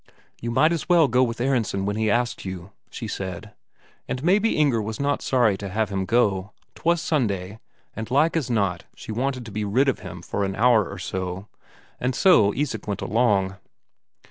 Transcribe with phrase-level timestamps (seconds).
[0.41, 3.53] "You might as well go with Aronsen, when he asks you," she said.
[4.07, 7.59] And maybe Inger was not sorry to have him go; 'twas Sunday,
[7.95, 10.97] and like as not she wanted to be rid of him for an hour or
[10.97, 11.47] so.
[11.99, 13.57] And so Isak went along.